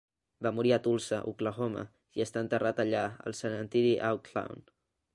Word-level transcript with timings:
Va 0.45 0.51
morir 0.59 0.71
a 0.77 0.79
Tulsa, 0.87 1.19
Oklahoma, 1.33 1.85
i 2.21 2.25
està 2.27 2.45
enterrat 2.47 2.83
allà, 2.87 3.05
al 3.29 3.41
cementiri 3.45 3.97
Oaklawn. 4.11 4.69